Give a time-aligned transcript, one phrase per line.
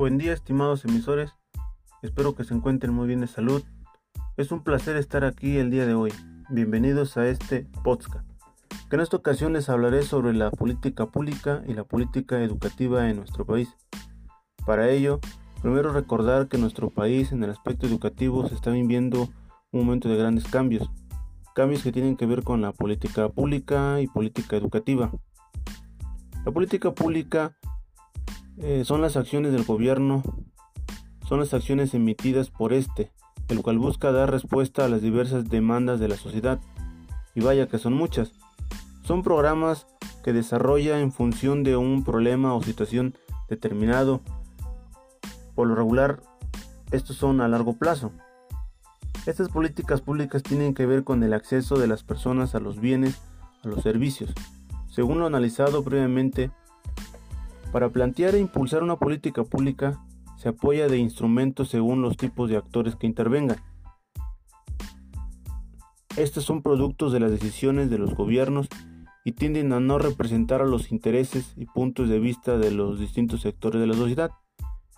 [0.00, 1.34] Buen día estimados emisores,
[2.00, 3.62] espero que se encuentren muy bien de salud.
[4.38, 6.10] Es un placer estar aquí el día de hoy.
[6.48, 8.26] Bienvenidos a este podcast,
[8.88, 13.18] que en esta ocasión les hablaré sobre la política pública y la política educativa en
[13.18, 13.76] nuestro país.
[14.64, 15.20] Para ello,
[15.60, 19.28] primero recordar que nuestro país en el aspecto educativo se está viviendo
[19.70, 20.90] un momento de grandes cambios,
[21.54, 25.12] cambios que tienen que ver con la política pública y política educativa.
[26.46, 27.54] La política pública
[28.62, 30.22] eh, son las acciones del gobierno,
[31.26, 33.10] son las acciones emitidas por este,
[33.48, 36.60] el cual busca dar respuesta a las diversas demandas de la sociedad.
[37.34, 38.32] Y vaya que son muchas.
[39.02, 39.86] Son programas
[40.22, 43.14] que desarrolla en función de un problema o situación
[43.48, 44.20] determinado.
[45.54, 46.20] Por lo regular,
[46.90, 48.12] estos son a largo plazo.
[49.26, 53.20] Estas políticas públicas tienen que ver con el acceso de las personas a los bienes,
[53.64, 54.32] a los servicios.
[54.88, 56.50] Según lo analizado previamente,
[57.72, 60.00] para plantear e impulsar una política pública
[60.36, 63.58] se apoya de instrumentos según los tipos de actores que intervengan.
[66.16, 68.68] Estos son productos de las decisiones de los gobiernos
[69.24, 73.42] y tienden a no representar a los intereses y puntos de vista de los distintos
[73.42, 74.30] sectores de la sociedad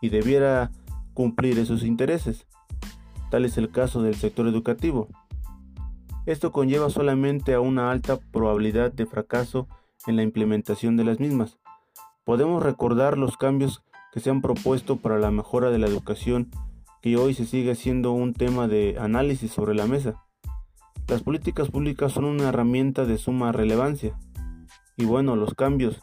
[0.00, 0.70] y debiera
[1.14, 2.46] cumplir esos intereses.
[3.30, 5.08] Tal es el caso del sector educativo.
[6.26, 9.68] Esto conlleva solamente a una alta probabilidad de fracaso
[10.06, 11.57] en la implementación de las mismas,
[12.28, 16.50] Podemos recordar los cambios que se han propuesto para la mejora de la educación
[17.00, 20.22] que hoy se sigue siendo un tema de análisis sobre la mesa.
[21.06, 24.14] Las políticas públicas son una herramienta de suma relevancia.
[24.98, 26.02] Y bueno, los cambios,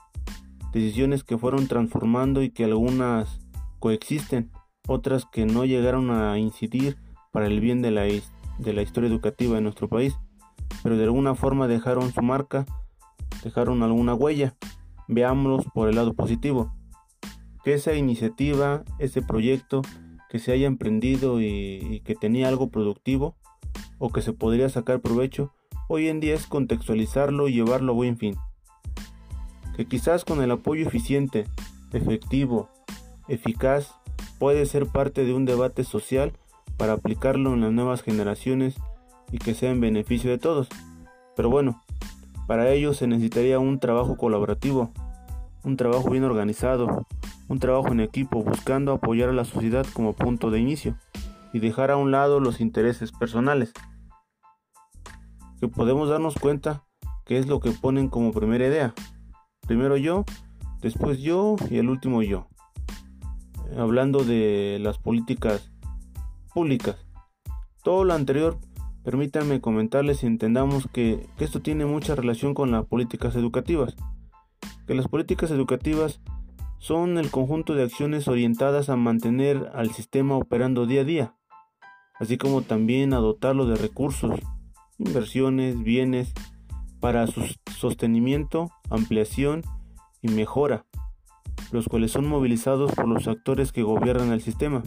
[0.74, 3.40] decisiones que fueron transformando y que algunas
[3.78, 4.50] coexisten,
[4.88, 6.98] otras que no llegaron a incidir
[7.32, 10.18] para el bien de la, historia educativa de nuestro país,
[10.82, 12.66] pero de alguna forma dejaron su marca,
[13.44, 14.56] dejaron alguna huella.
[15.08, 16.74] Veámoslos por el lado positivo.
[17.64, 19.82] Que esa iniciativa, ese proyecto
[20.30, 23.36] que se haya emprendido y, que tenía algo productivo
[23.98, 25.54] o que se podría sacar provecho,
[25.88, 28.36] hoy en día es contextualizarlo y llevarlo a buen fin.
[29.76, 31.46] Que quizás con el apoyo eficiente,
[31.94, 32.70] efectivo,
[33.28, 33.96] eficaz,
[34.40, 36.34] puede ser parte de un debate social
[36.78, 38.76] para aplicarlo en las nuevas generaciones
[39.32, 40.68] y que sea en beneficio de todos.
[41.36, 41.82] Pero bueno,
[42.48, 44.92] para ello se necesitaría un trabajo colaborativo,
[45.64, 47.06] un trabajo bien organizado,
[47.48, 50.96] un trabajo en equipo buscando apoyar a la sociedad como punto de inicio
[51.54, 53.74] y dejar a un lado los intereses personales.
[55.60, 56.84] Que podemos darnos cuenta
[57.26, 58.94] que es lo que ponen como primera idea.
[59.62, 60.26] Primero yo,
[60.82, 62.48] después yo y el último yo.
[63.78, 65.72] Hablando de las políticas
[66.54, 66.98] públicas.
[67.84, 68.60] Todo lo anterior
[69.06, 73.96] Permítanme comentarles y entendamos que, esto tiene mucha relación con las políticas educativas.
[74.88, 76.22] Que las políticas educativas
[76.80, 81.36] son el conjunto de acciones orientadas a mantener al sistema operando día a día,
[82.20, 84.40] así como también a dotarlo de recursos,
[84.98, 86.34] inversiones, bienes,
[87.00, 87.44] para su
[87.78, 89.62] sostenimiento, ampliación
[90.24, 90.88] y mejora,
[91.72, 94.82] los cuales son movilizados por los actores que gobiernan el sistema.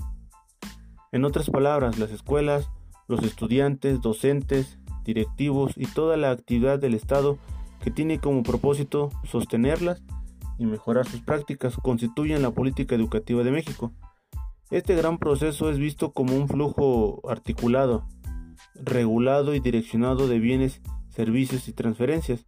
[1.12, 2.68] En otras palabras, las escuelas,
[3.08, 7.38] los estudiantes, docentes, directivos y toda la actividad del Estado
[7.82, 10.02] que tiene como propósito sostenerlas
[10.58, 13.92] y mejorar sus prácticas constituyen la política educativa de México.
[14.70, 18.06] Este gran proceso es visto como un flujo articulado,
[18.74, 22.44] regulado y direccionado de bienes, servicios y transferencias,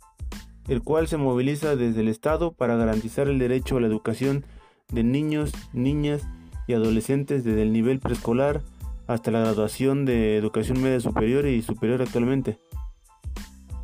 [0.68, 4.44] el cual se moviliza desde el Estado para garantizar el derecho a la educación
[4.92, 6.28] de niños, niñas
[6.66, 8.62] y adolescentes desde el nivel preescolar
[9.10, 12.60] hasta la graduación de educación media superior y superior actualmente.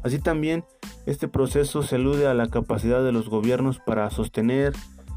[0.04, 0.64] Así también,
[1.04, 4.72] este proceso se alude a la capacidad de los gobiernos para sostener,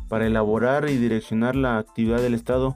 [0.08, 2.76] para elaborar y direccionar la actividad del Estado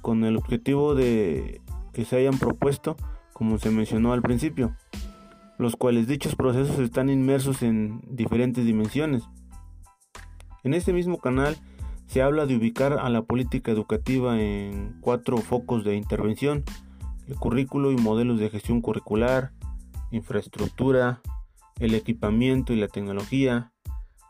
[0.00, 1.60] con el objetivo de
[1.92, 2.96] que se hayan propuesto,
[3.34, 4.74] como se mencionó al principio,
[5.58, 9.22] los cuales dichos procesos están inmersos en diferentes dimensiones.
[10.64, 11.58] En este mismo canal
[12.06, 16.64] se habla de ubicar a la política educativa en cuatro focos de intervención,
[17.28, 19.52] el currículo y modelos de gestión curricular,
[20.10, 21.20] infraestructura,
[21.78, 23.72] el equipamiento y la tecnología,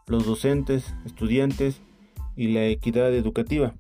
[0.07, 1.81] los docentes, estudiantes
[2.37, 3.75] y la equidad educativa.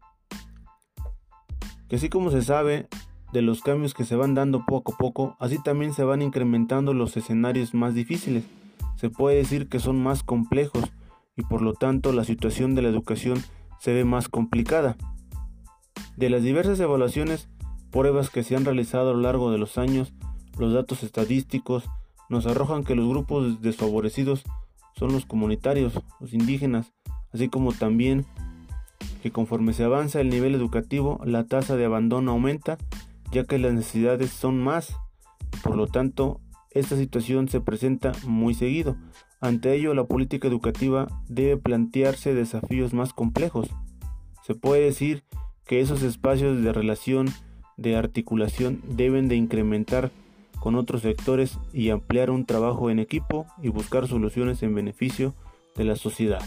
[1.88, 2.88] Que así como se sabe
[3.32, 6.92] de los cambios que se van dando poco a poco, así también se van incrementando
[6.92, 8.44] los escenarios más difíciles.
[8.96, 10.84] Se puede decir que son más complejos
[11.36, 13.42] y por lo tanto la situación de la educación
[13.82, 14.96] se ve más complicada.
[16.16, 17.48] De las diversas evaluaciones,
[17.90, 20.12] pruebas que se han realizado a lo largo de los años,
[20.56, 21.90] los datos estadísticos
[22.28, 24.44] nos arrojan que los grupos desfavorecidos
[24.94, 26.92] son los comunitarios, los indígenas,
[27.32, 28.24] así como también
[29.20, 32.78] que conforme se avanza el nivel educativo, la tasa de abandono aumenta,
[33.32, 34.94] ya que las necesidades son más,
[35.64, 36.40] por lo tanto,
[36.74, 38.96] esta situación se presenta muy seguido.
[39.40, 43.70] Ante ello, la política educativa debe plantearse desafíos más complejos.
[44.42, 45.24] Se puede decir
[45.66, 47.28] que esos espacios de relación,
[47.76, 50.10] de articulación, deben de incrementar
[50.60, 55.34] con otros sectores y ampliar un trabajo en equipo y buscar soluciones en beneficio
[55.76, 56.42] de la sociedad.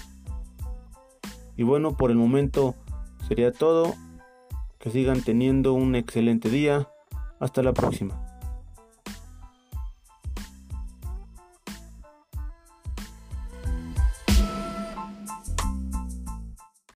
[1.58, 2.76] Y bueno, por el momento
[3.28, 3.94] sería todo.
[4.80, 6.88] Que sigan teniendo un excelente día.
[7.40, 8.35] Hasta la próxima.